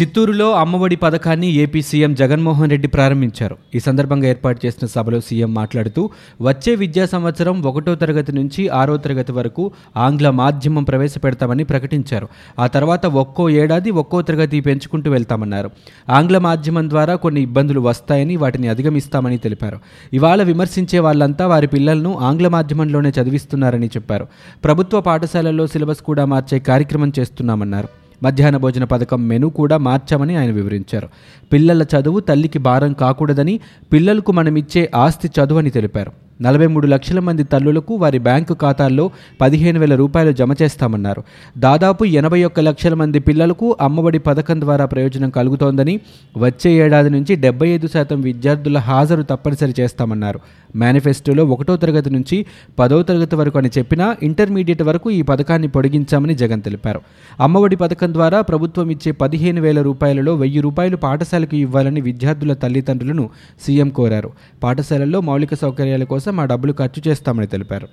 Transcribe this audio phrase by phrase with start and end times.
[0.00, 3.56] చిత్తూరులో అమ్మఒడి పథకాన్ని ఏపీ సీఎం జగన్మోహన్ రెడ్డి ప్రారంభించారు.
[3.74, 6.10] ఈ సందర్భంగా ఏర్పాటు చేసిన సభలో సీఎం మాట్లాడుతూ
[6.42, 12.28] వచ్చే విద్యా సంవత్సరం ఒకటో తరగతి నుంచి ఆరో తరగతి వరకు ఆంగ్ల మాధ్యమం ప్రవేశపెడతామని ప్రకటించారు.
[12.58, 15.70] ఆ తర్వాత ఒక్కో ఏడాది ఒక్కో తరగతి పెంచుకుంటూ వెళ్తామన్నారు.
[16.10, 19.78] ఆంగ్ల మాధ్యమం ద్వారా కొన్ని ఇబ్బందులు వస్తాయని వాటిని అధిగమిస్తామని తెలిపారు.
[20.12, 24.26] ఇవాళ విమర్శించే వాళ్ళంతా వారి పిల్లలను ఆంగ్ల మాధ్యమంలోనే చదివిస్తున్నారని చెప్పారు.
[24.64, 28.05] ప్రభుత్వ పాఠశాలల్లో సిలబస్ కూడా మార్చే కార్యక్రమం చేస్తున్నామన్నారు.
[28.22, 31.08] మధ్యాహ్న భోజన పథకం మెను కూడా మార్చామని ఆయన వివరించారు.
[31.52, 33.60] పిల్లల చదువు తల్లికి భారం కాకూడదని
[33.92, 36.25] పిల్లలకు మనమిచ్చే ఆస్తి చదువు అని తెలిపారు.
[36.42, 41.22] నలభై మూడు లక్షల మంది తల్లులకు వారి బ్యాంకు ఖాతాల్లో పదిహేను వేల రూపాయలు జమ చేస్తామన్నారు.
[41.58, 46.00] దాదాపు ఎనభై ఒక్క లక్షల మంది పిల్లలకు అమ్మఒడి పథకం ద్వారా ప్రయోజనం కలుగుతోందని
[46.36, 50.40] వచ్చే ఏడాది నుంచి డెబ్బై ఐదు శాతం విద్యార్థుల హాజరు తప్పనిసరి చేస్తామన్నారు.
[50.76, 52.46] మేనిఫెస్టోలో ఒకటో తరగతి నుంచి
[52.78, 57.00] పదో తరగతి వరకు అని చెప్పినా ఇంటర్మీడియట్ వరకు ఈ పథకాన్ని పొడిగించామని జగన్ తెలిపారు.
[57.40, 63.30] అమ్మఒడి పథకం ద్వారా ప్రభుత్వం ఇచ్చే పదిహేను వేల రూపాయలలో వెయ్యి రూపాయలు పాఠశాలకు ఇవ్వాలని విద్యార్థుల తల్లిదండ్రులను
[63.66, 64.30] సీఎం కోరారు.
[64.62, 67.88] పాఠశాలల్లో మౌలిక సౌకర్యాల కోసం ఆ డబ్బులు ఖర్చు చేస్తామని తెలిపారు.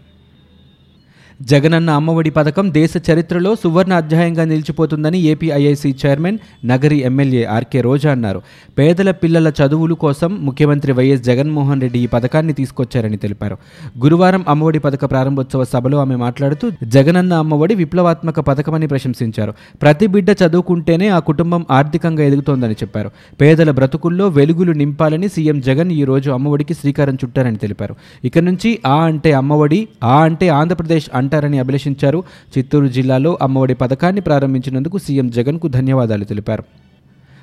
[1.49, 8.11] జగనన్న అమ్మఒడి పథకం దేశ చరిత్రలో సువర్ణ అధ్యాయంగా నిలిచిపోతుందని AP IIC chairman Nagari MLA RK Roja
[8.11, 8.41] అన్నారు.
[8.77, 13.58] పేదల పిల్లల చదువులు కోసం ముఖ్యమంత్రి వైఎస్ జగన్మోహన్ రెడ్డి ఈ పథకాన్ని తీసుకొచ్చారని తెలిపారు.
[14.03, 19.53] గురువారం అమ్మఒడి పథక ప్రారంభోత్సవ సభలో ఆమె మాట్లాడుతూ జగనన్న అమ్మఒడి విప్లవాత్మక పథకమని ప్రశంసించారు.
[19.81, 23.11] ప్రతి బిడ్డ చదువుకుంటేనే ఆ కుటుంబం ఆర్థికంగా ఎదుగుతోందని చెప్పారు.
[23.41, 27.95] పేదల బ్రతుకుల్లో వెలుగులు నింపాలని సీఎం జగన్ ఈ రోజు అమ్మఒడికి శ్రీకారం చుట్టారని తెలిపారు.
[28.23, 32.23] ఇక నుంచి ఆ అంటే అమ్మఒడి ఆ అంటే ఆంధ్రప్రదేశ్ అంటారని అభిలషించారు.
[32.58, 36.64] చిత్తూరు జిల్లాలో అమ్మఒడి పథకాన్ని ప్రారంభించినందుకు సీఎం జగన్కు ధన్యవాదాలు తెలిపారు.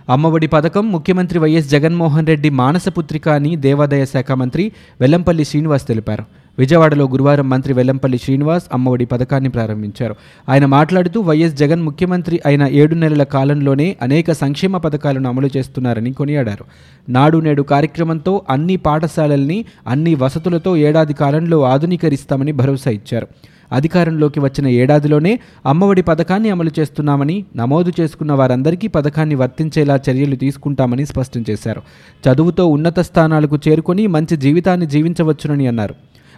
[0.09, 6.25] అమ్మఒడి పథకం ముఖ్యమంత్రి వైఎస్ జగన్మోహన్ రెడ్డి మానసపుత్రిక అని దేవాదాయ శాఖ మంత్రి వెల్లంపల్లి శ్రీనివాస్ తెలిపారు.
[6.59, 10.15] విజయవాడలో గురువారం మంత్రి వెల్లంపల్లి శ్రీనివాస్ అమ్మఒడి పథకాన్ని ప్రారంభించారు.
[10.49, 16.65] ఆయన మాట్లాడుతూ వైఎస్ జగన్ ముఖ్యమంత్రి అయిన ఏడు నెలల కాలంలోనే అనేక సంక్షేమ పథకాలను అమలు చేస్తున్నారని కొనియాడారు.
[17.09, 23.29] నాడు నేడు కార్యక్రమంతో అన్ని పాఠశాలల్ని అన్ని వసతులతో ఏడాది కాలంలో ఆధునీకరిస్తామని భరోసా ఇచ్చారు.
[23.73, 31.45] అధికారంలోకి వచ్చిన ఏడాదిలోనే అమ్మఒడి పథకాన్ని అమలు చేస్తున్నామని నమోదు చేసుకున్న వారందరికీ పథకాన్ని వర్తించేలా చర్యలు తీసుకుంటామని స్పష్టం
[31.51, 31.83] చేశారు.
[32.29, 35.95] చదువుతో ఉన్నత స్థానాలకు చేరుకొని మంచి జీవితాన్ని జీవించవచ్చునని అన్నారు.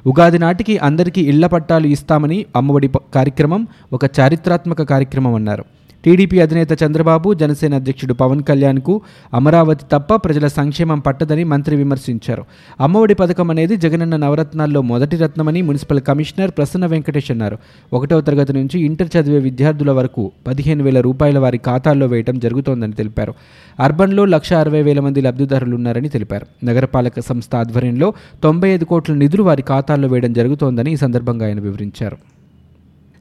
[0.06, 5.64] ఉగాది నాటికి అందరికీ ఇళ్ళ పట్టాలు ఇస్తామని అమ్మఒడి కార్యక్రమం ఒక చారిత్రాత్మక కార్యక్రమం అన్నారు.
[6.04, 9.00] టీడీపీ అధినేత చంద్రబాబు జనసేన అధ్యక్షుడు పవన్ కళ్యాణ్కు
[9.34, 12.44] అమరావతి తప్ప ప్రజల సంక్షేమం పట్టదని మంత్రి విమర్శించారు.
[12.80, 17.58] అమ్మఒడి పథకం అనేది జగనన్న నవరత్నాల్లో మొదటి రత్నమని మున్సిపల్ కమిషనర్ ప్రసన్న వెంకటేష్ అన్నారు.
[17.92, 23.34] ఒకటవ తరగతి నుంచి ఇంటర్ చదివే విద్యార్థుల వరకు పదిహేను వేల రూపాయల వారి ఖాతాల్లో వేయటం జరుగుతోందని తెలిపారు.
[23.80, 26.46] అర్బన్లో లక్ష అరవై వేల మంది లబ్ధిదారులు ఉన్నారని తెలిపారు.
[26.64, 32.16] నగరపాలక సంస్థ ఆధ్వర్యంలో తొంభై ఐదు కోట్ల నిధులు వారి ఖాతాల్లో వేయడం జరుగుతోందని ఈ సందర్భంగా ఆయన వివరించారు.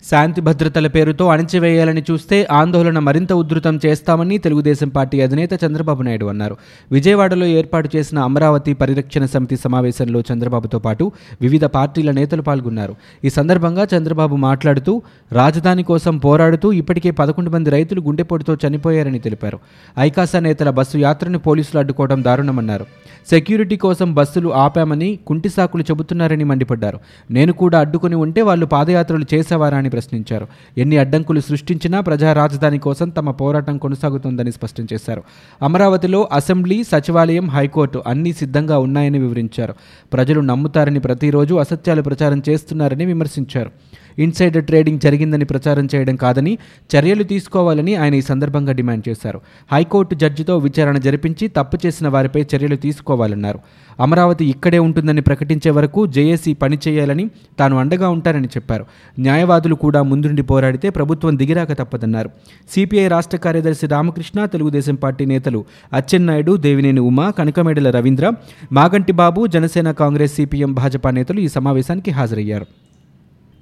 [0.10, 6.58] శాంతి భద్రతల పేరుతో అణిచివేయాలని చూస్తే ఆందోళన మరింత ఉధృతం చేస్తామని తెలుగుదేశం పార్టీ అధినేత చంద్రబాబు నాయుడు అన్నారు.
[6.92, 12.96] విజయవాడలో ఏర్పాటు చేసిన అమరావతి పరిరక్షణ సమితి సమావేశంలో చంద్రబాబుతో పాటు వివిధ పార్టీల నేతలు పాల్గొన్నారు.
[13.24, 15.02] ఈ సందర్భంగా చంద్రబాబు మాట్లాడుతూ
[15.32, 19.60] రాజధాని కోసం పోరాడుతూ ఇప్పటికే పదకొండు మంది రైతులు గుండెపోటుతో చనిపోయారని తెలిపారు.
[20.00, 22.86] ఐకాసా నేతల బస్సు యాత్రను పోలీసులు అడ్డుకోవడం దారుణమన్నారు.
[23.30, 27.00] సెక్యూరిటీ కోసం బస్సులు ఆపామని కుంటి సాకులు చెబుతున్నారని మండిపడ్డారు.
[27.32, 30.48] నేను కూడా అడ్డుకుని ఉంటే వాళ్ళు పాదయాత్రలు చేసేవారని ప్రశ్నించారు.
[30.78, 35.24] ఎన్ని అడ్డంకులు సృష్టించినా ప్రజా రాజధాని కోసం తమ పోరాటం కొనసాగుతుందని స్పష్టం చేశారు.
[35.62, 39.74] అమరావతిలో అసెంబ్లీ సచివాలయం హైకోర్టు అన్నీ సిద్ధంగా ఉన్నాయని వివరించారు.
[40.14, 43.72] ప్రజలు నమ్ముతారని ప్రతిరోజు అసత్యాలు ప్రచారం చేస్తున్నారని విమర్శించారు.
[44.20, 46.58] ఇన్సైడర్ ట్రేడింగ్ జరిగిందని ప్రచారం చేయడం కాదని
[46.96, 49.42] చర్యలు తీసుకోవాలని ఆయన ఈ సందర్భంగా డిమాండ్ చేశారు.
[49.72, 53.60] హైకోర్టు జడ్జితో విచారణ జరిపించి తప్పు చేసిన వారిపై చర్యలు తీసుకోవాలన్నారు.
[54.00, 57.30] అమరావతి ఇక్కడే ఉంటుందని ప్రకటించే వరకు జేఏసీ పనిచేయాలని
[57.60, 58.86] తాను అండగా ఉంటానని చెప్పారు.
[59.20, 62.30] న్యాయవాదులు కూడా ముందుండి పోరాడితే ప్రభుత్వం దిగిరాక తప్పదన్నారు.
[62.72, 68.34] సిపిఐ రాష్ట్ర కార్యదర్శి రామకృష్ణ తెలుగుదేశం పార్టీ నేతలు అచ్చెన్నాయుడు దేవినేని ఉమా కనకమేడల రవీంద్ర
[68.72, 72.66] మాగంటి బాబు జనసేన కాంగ్రెస్ సిపిఎం భాజపా నేతలు ఈ సమావేశానికి హాజరయ్యారు.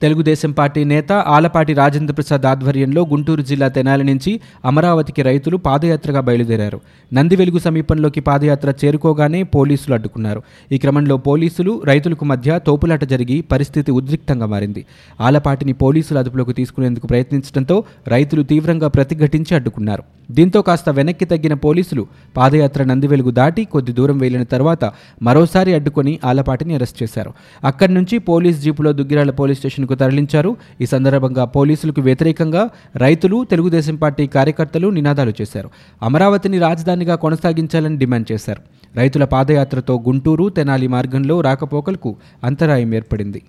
[0.02, 6.82] తెలుగుదేశం పార్టీ నేత ఆలపాటి రాజేంద్ర ప్రసాద్ ఆధ్వర్యంలో గుంటూరు జిల్లా తెనాలి నుంచి అమరావతికి రైతులు పాదయాత్రగా బయలుదేరారు.
[7.14, 10.44] నందివెలుగు సమీపంలోకి పాదయాత్ర చేరుకోగానే పోలీసులు అడ్డుకున్నారు.
[10.72, 14.86] ఈ క్రమంలో పోలీసులు రైతులకు మధ్య తోపులాట జరిగి పరిస్థితి ఉద్రిక్తంగా మారింది.
[15.22, 20.04] ఆలపాటిని పోలీసులు అదుపులోకి తీసుకునేందుకు ప్రయత్నించడంతో రైతులు తీవ్రంగా ప్రతిఘటించి అడ్డుకున్నారు.
[20.32, 22.08] దీంతో కాస్త వెనక్కి తగ్గిన పోలీసులు
[22.38, 24.92] పాదయాత్ర నందివెలుగు దాటి కొద్ది దూరం వెళ్ళిన తర్వాత
[25.24, 27.32] మరోసారి అడ్డుకొని ఆలపాటిని అరెస్ట్ చేశారు.
[27.64, 30.58] అక్కడి నుంచి పోలీస్ జీపులో దుగ్గిరాల పోలీస్ స్టేషన్ స్టేషన్కు తరలించారు.
[30.82, 35.70] ఈ సందర్భంగా పోలీసులకు వ్యతిరేకంగా రైతులు తెలుగుదేశం పార్టీ కార్యకర్తలు నినాదాలు చేశారు.
[36.04, 38.62] అమరావతిని రాజధానిగా కొనసాగించాలని డిమాండ్ చేశారు.
[38.96, 43.42] రైతుల పాదయాత్రతో గుంటూరు తెనాలి మార్గంలో రాకపోకలకు అంతరాయం ఏర్పడింది.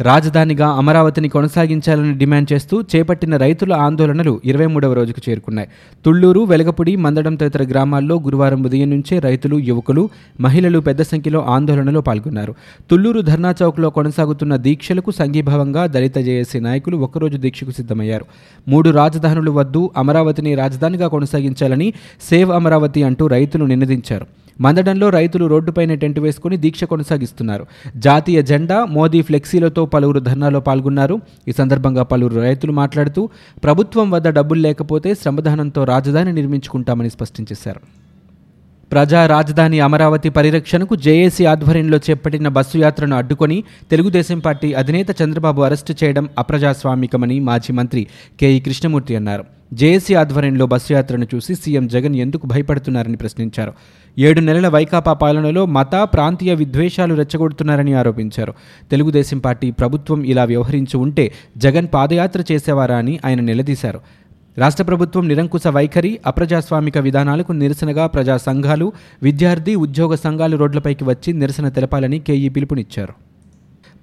[0.00, 5.68] రాజధానిగా అమరావతిని కొనసాగించాలని డిమాండ్ చేస్తూ చేపట్టిన రైతుల ఆందోళనలు ఇరవై మూడవ రోజుకు చేరుకున్నాయి.
[6.04, 10.10] తుళ్ళూరు వెలగపుడి మందడం తదితర గ్రామాల్లో గురువారం ఉదయం నుంచే రైతులు యువకులు
[10.40, 12.54] మహిళలు పెద్ద సంఖ్యలో ఆందోళనలో పాల్గొన్నారు.
[12.90, 18.24] తుళ్ళూరు ధర్నా చౌక్లో కొనసాగుతున్న దీక్షలకు సంఘీభావంగా దళిత జేఏసీ నాయకులు ఒక్కరోజు దీక్షకు సిద్ధమయ్యారు.
[18.68, 21.92] మూడు రాజధానులు వద్దు అమరావతిని రాజధానిగా కొనసాగించాలని
[22.30, 24.41] సేవ్ అమరావతి అంటూ రైతులు నినదించారు.
[24.60, 27.66] మందడంలో రైతులు రోడ్డుపైనే టెంట్ వేసుకుని దీక్ష కొనసాగిస్తున్నారు.
[27.96, 31.20] జాతీయ జెండా మోదీ ఫ్లెక్సీలతో పలువురు ధర్నాలో పాల్గొన్నారు.
[31.48, 33.28] ఈ సందర్భంగా పలువురు రైతులు మాట్లాడుతూ
[33.64, 38.01] ప్రభుత్వం వద్ద డబ్బులు లేకపోతే శ్రమదానంతో రాజధాని నిర్మించుకుంటామని స్పష్టం చేశారు.
[38.92, 45.94] ప్రజా రాజధాని అమరావతి పరిరక్షణకు జేఏసీ ఆధ్వర్యంలో చేపట్టిన బస్సు యాత్రను అడ్డుకొని తెలుగుదేశం పార్టీ అధినేత చంద్రబాబు అరెస్టు
[46.04, 48.06] చేయడం అప్రజాస్వామికమని మాజీ మంత్రి
[48.40, 49.44] కేఈ కృష్ణమూర్తి అన్నారు.
[49.74, 53.72] జేఏసీ ఆధ్వర్యంలో బస్సు యాత్రను చూసి సీఎం జగన్ ఎందుకు భయపడుతున్నారని ప్రశ్నించారు.
[54.18, 58.54] ఏడు నెలల వైకాపా పాలనలో మత ప్రాంతీయ విద్వేషాలు రెచ్చగొడుతున్నారని ఆరోపించారు.
[58.90, 64.00] తెలుగుదేశం పార్టీ ప్రభుత్వం ఇలా వ్యవహరించి ఉంటే జగన్ పాదయాత్ర చేసేవారా అని ఆయన నిలదీశారు.
[64.58, 71.68] రాష్ట్ర ప్రభుత్వం నిరంకుశ వైఖరి అప్రజాస్వామిక విధానాలకు నిరసనగా ప్రజా సంఘాలు విద్యార్థి ఉద్యోగ సంఘాలు రోడ్లపైకి వచ్చి నిరసన
[71.68, 73.31] తెలపాలని కేఈ పిలుపునిచ్చారు.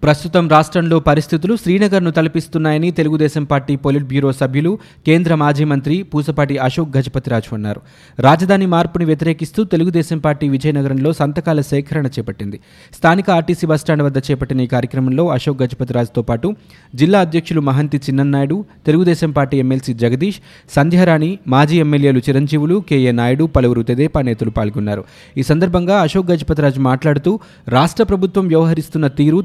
[0.03, 6.97] ప్రస్తుతం రాష్ట్రంలో పరిస్థితులు శ్రీనగర్ను తలపిస్తున్నాయని తెలుగుదేశం పార్టీ పొలిట్ బ్యూరో సభ్యులు కేంద్ర మాజీ మంత్రి పూసపాటి అశోక్
[6.97, 7.81] గజపతిరాజు అన్నారు.
[8.19, 12.59] రాజధాని మార్పుని వ్యతిరేకిస్తూ తెలుగుదేశం పార్టీ విజయనగరంలో సంతకాల సేకరణ చేపట్టింది.
[12.93, 16.55] స్థానిక ఆర్టీసీ బస్టాండ్ వద్ద చేపట్టిన ఈ కార్యక్రమంలో అశోక్ గజపతిరాజుతో పాటు
[16.95, 20.39] జిల్లా అధ్యక్షులు మహంతి చిన్ననాయుడు తెలుగుదేశం పార్టీ ఎమ్మెల్సీ జగదీష్
[20.75, 25.03] సంధ్యారాణి మాజీ ఎమ్మెల్యేలు చిరంజీవులు కేఏ నాయుడు పలువురు తెదేపా నేతలు పాల్గొన్నారు.
[25.37, 29.39] ఈ సందర్భంగా అశోక్ గజపతిరాజు మాట్లాడుతూ రాష్ట్ర ప్రభుత్వం వ్యవహరిస్తున్న తీరు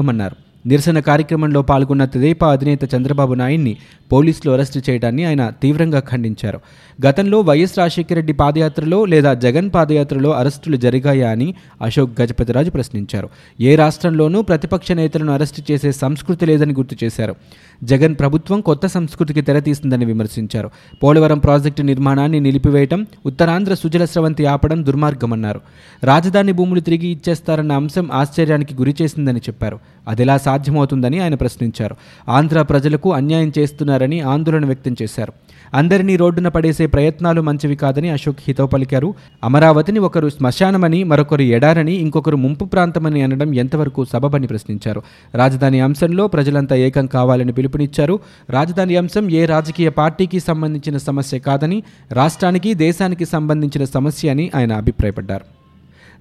[0.00, 3.76] దుర్మార్గమన్నారు నిరసన కార్యక్రమంలో పాల్గొన్న తెదేపా అధినేత చంద్రబాబు నాయుడిని
[4.12, 6.60] పోలీసులు అరెస్టు చేయడాన్ని ఆయన తీవ్రంగా ఖండించారు.
[7.06, 13.28] గతంలో వైఎస్ రాజశేఖర రెడ్డి పాదయాత్రలో లేదా జగన్ పాదయాత్రలో అరెస్టులు జరిగాయా అని అశోక్ గజపతిరాజు ప్రశ్నించారు.
[13.60, 17.36] ఏ రాష్ట్రంలోనూ ప్రతిపక్ష నేతలను అరెస్టు చేసే సంస్కృతి లేదని గుర్తు చేశారు.
[17.84, 20.70] జగన్ ప్రభుత్వం కొత్త సంస్కృతికి తెరతీసిందని విమర్శించారు.
[21.02, 25.60] పోలవరం ప్రాజెక్టు నిర్మాణాన్ని నిలిపివేయటం ఉత్తరాంధ్ర సుజల స్రవంతి ఆపడం దుర్మార్గమన్నారు.
[26.04, 29.78] రాజధాని భూములు తిరిగి ఇచ్చేస్తారన్న అంశం ఆశ్చర్యానికి గురిచేసిందని చెప్పారు.
[30.10, 31.96] అదిలా సాధ్యమవుతుందని ఆయన ప్రశ్నించారు.
[32.28, 35.32] ఆంధ్ర ప్రజలకు అన్యాయం చేస్తున్నారని ఆందోళన వ్యక్తం చేశారు.
[35.74, 39.14] అందరినీ రోడ్డున పడేసే ప్రయత్నాలు మంచివి కాదని అశోక్ హితవు పలికారు.
[39.44, 45.02] అమరావతిని ఒకరు శ్మశానమని మరొకరు ఎడారని ఇంకొకరు ముంపు ప్రాంతమని అనడం ఎంతవరకు సబబని ప్రశ్నించారు.
[45.34, 48.20] రాజధాని అంశంలో ప్రజలంతా ఏకం కావాలని పిలుపునిచ్చారు.
[48.50, 51.82] రాజధాని అంశం ఏ రాజకీయ పార్టీకి సంబంధించిన సమస్య కాదని
[52.12, 55.59] రాష్ట్రానికి దేశానికి సంబంధించిన సమస్య అని ఆయన అభిప్రాయపడ్డారు.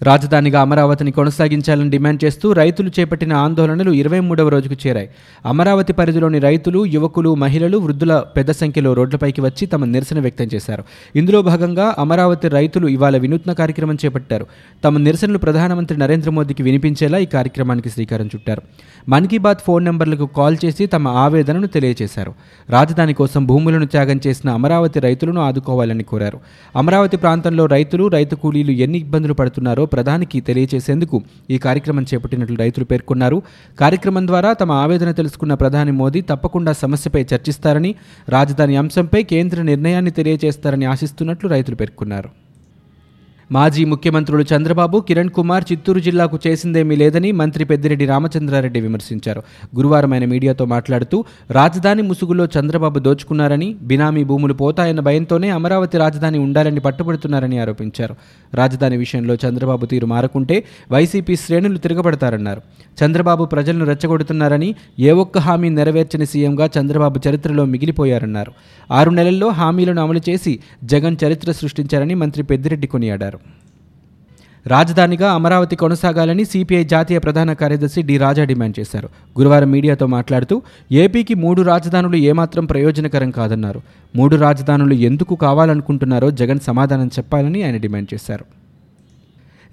[0.03, 5.09] రాజధానిగా అమరావతిని కొనసాగించాలని డిమాండ్ చేస్తూ రైతులు చేపట్టిన ఆందోళనలు ఇరవై మూడవ రోజుకు చేరాయి.
[5.45, 10.83] అమరావతి పరిధిలోని రైతులు యువకులు మహిళలు వృద్ధుల పెద్ద సంఖ్యలో రోడ్లపైకి వచ్చి తమ నిరసన వ్యక్తం చేశారు.
[11.15, 14.47] ఇందులో భాగంగా అమరావతి రైతులు ఇవాళ వినూత్న కార్యక్రమం చేపట్టారు.
[14.83, 18.61] తమ నిరసనలు ప్రధానమంత్రి నరేంద్ర మోదీకి వినిపించేలా ఈ కార్యక్రమానికి శ్రీకారం చుట్టారు.
[19.09, 22.33] మన్ కీ బాత్ ఫోన్ నెంబర్లకు కాల్ చేసి తమ ఆవేదనను తెలియజేశారు.
[22.69, 26.39] రాజధాని కోసం భూములను త్యాగం చేసిన అమరావతి రైతులను ఆదుకోవాలని కోరారు.
[26.75, 33.41] అమరావతి ప్రాంతంలో రైతులు రైతు కూలీలు ఎన్ని ఇబ్బందులు పడుతున్నారు ప్రధానికి తెలియజేసేందుకు ఈ కార్యక్రమం చేపట్టినట్లు రైతులు పేర్కొన్నారు.
[33.79, 37.95] కార్యక్రమం ద్వారా తమ ఆవేదన తెలుసుకున్న ప్రధాని మోదీ తప్పకుండా సమస్యపై చర్చిస్తారని
[38.29, 42.48] రాజధాని అంశంపై కేంద్ర నిర్ణయాన్ని తెలియజేస్తారని ఆశిస్తున్నట్లు రైతులు పేర్కొన్నారు.
[43.51, 49.41] మాజీ ముఖ్యమంత్రులు చంద్రబాబు కిరణ్ కుమార్ చిత్తూరు జిల్లాకు చేసిందేమీ లేదని మంత్రి పెద్దిరెడ్డి రామచంద్రారెడ్డి విమర్శించారు.
[49.75, 56.79] గురువారం ఆయన మీడియాతో మాట్లాడుతూ రాజధాని ముసుగులో చంద్రబాబు దోచుకున్నారని బినామీ భూములు పోతాయన్న భయంతోనే అమరావతి రాజధాని ఉండాలని
[56.79, 58.15] పట్టుబడుతున్నారని ఆరోపించారు.
[58.53, 62.61] రాజధాని విషయంలో చంద్రబాబు తీరు మారకుంటే వైసీపీ శ్రేణులు తిరగబడతారన్నారు.
[63.03, 68.51] చంద్రబాబు ప్రజలను రెచ్చగొడుతున్నారని ఏ ఒక్క హామీ నెరవేర్చని సీఎంగా చంద్రబాబు చరిత్రలో మిగిలిపోయారన్నారు.
[68.91, 73.38] ఆరు నెలల్లో హామీలను అమలు చేసి జగన్ చరిత్ర సృష్టించారని మంత్రి పెద్దిరెడ్డి కొనియాడారు.
[74.67, 79.09] రాజధానిగా అమరావతి కొనసాగాలని సిపిఐ జాతీయ ప్రధాన కార్యదర్శి డి రాజా డిమాండ్ చేశారు.
[79.39, 83.81] గురువారం మీడియాతో మాట్లాడుతూ ఏపీకి మూడు రాజధానులు ఏమాత్రం ప్రయోజనకరం కాదన్నారు.
[84.15, 88.58] మూడు రాజధానులు ఎందుకు కావాలనుకుంటున్నారో జగన్ సమాధానం చెప్పాలని ఆయన డిమాండ్ చేశారు.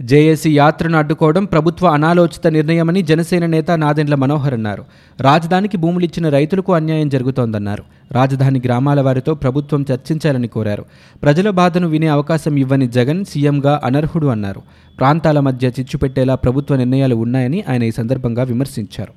[0.03, 4.85] జేఏసీ యాత్రను అడ్డుకోవడం ప్రభుత్వ అనాలోచిత నిర్ణయమని జనసేన నేత నాదెండ్ల మనోహర్ అన్నారు.
[5.21, 7.85] రాజధానికి భూములిచ్చిన రైతులకు అన్యాయం జరుగుతోందన్నారు.
[8.13, 10.85] రాజధాని గ్రామాల వారితో ప్రభుత్వం చర్చించాలని కోరారు.
[11.23, 14.63] ప్రజల బాధను వినే అవకాశం ఇవ్వని జగన్ సీఎంగా అనర్హుడు అన్నారు.
[14.99, 19.13] ప్రాంతాల మధ్య చిచ్చు పెట్టేలా ప్రభుత్వ నిర్ణయాలు ఉన్నాయని ఆయన ఈ సందర్భంగా విమర్శించారు.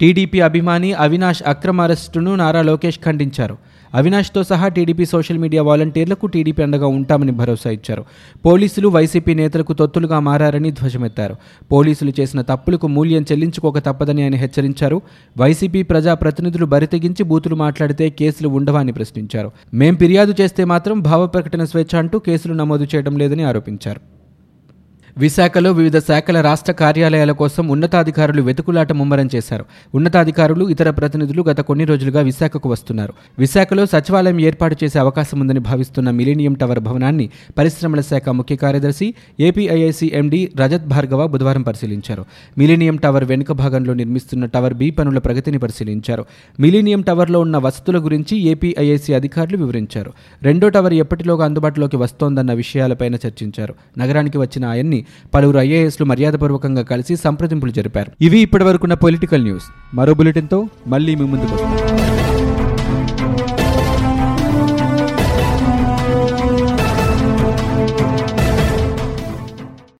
[0.00, 3.56] టీడీపీ అభిమాని అవినాష్ అక్రమ అరెస్టును నారా లోకేష్ ఖండించారు.
[3.96, 8.04] అవినాష్తో సహా టీడీపీ సోషల్ మీడియా వాలంటీర్లకు టీడీపీ అండగా ఉంటామని భరోసా ఇచ్చారు.
[8.46, 11.36] పోలీసులు వైసీపీ నేతలకు తొత్తులుగా మారారని ధ్వజమెత్తారు.
[11.72, 15.02] పోలీసులు చేసిన తప్పులకు మూల్యం చెల్లించుకోక తప్పదని ఆయన హెచ్చరించారు.
[15.38, 19.50] వైసీపీ ప్రజా ప్రతినిధులు బరితెగించి బూతులు మాట్లాడితే కేసులు ఉండవా అని ప్రశ్నించారు.
[19.74, 24.15] మేం ఫిర్యాదు చేస్తే మాత్రం భావ ప్రకటన స్వేచ్ఛ అంటూ కేసులు నమోదు చేయడం లేదని ఆరోపించారు.
[25.18, 29.64] విశాఖలో వివిధ శాఖల రాష్ట్ర కార్యాలయాల కోసం ఉన్నతాధికారులు వెతుకులాట ముమ్మరం చేశారు.
[29.94, 33.12] ఉన్నతాధికారులు ఇతర ప్రతినిధులు గత కొన్ని రోజులుగా విశాఖకు వస్తున్నారు.
[33.38, 40.10] విశాఖలో సచివాలయం ఏర్పాటు చేసే అవకాశం ఉందని భావిస్తున్న మిలీనియం టవర్ భవనాన్ని పరిశ్రమల శాఖ ముఖ్య కార్యదర్శి ఏపీఐఐసి
[40.14, 42.24] ఎండీ రజత్ భార్గవ బుధవారం పరిశీలించారు.
[42.58, 46.24] మిలీనియం టవర్ వెనుక భాగంలో నిర్మిస్తున్న టవర్ బి పనుల ప్రగతిని పరిశీలించారు.
[46.60, 50.12] మిలీనియం టవర్లో ఉన్న వసతుల గురించి ఏపీఐఐసి అధికారులు వివరించారు.
[50.42, 53.74] రెండో టవర్ ఎప్పటిలోగా అందుబాటులోకి వస్తోందన్న విషయాలపైన చర్చించారు.
[53.98, 58.12] నగరానికి వచ్చిన ఆయన్ని పలువురు ఐఏఎస్లు మర్యాదపూర్వకంగా కలిసి సంప్రదింపులు జరిపారు.
[58.20, 59.64] ఇవి ఇప్పటివరకున్న పొలిటికల్ న్యూస్.
[59.94, 62.15] మరో బులెటిన్తో మళ్ళీ మీ ముందుకు వస్తాం.